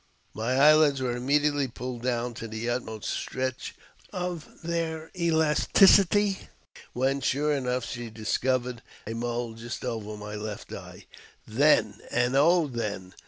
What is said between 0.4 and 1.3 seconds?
eyelids were